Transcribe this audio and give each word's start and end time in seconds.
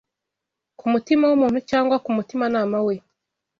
ku 0.79 0.85
mutima 0.93 1.23
w’umuntu 1.27 1.59
cyangwa 1.69 1.95
ku 2.03 2.09
mutimanama 2.17 2.77
we 2.87 2.95